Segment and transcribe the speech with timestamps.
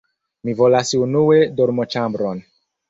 [0.47, 2.45] Mi volas unue dormoĉambron.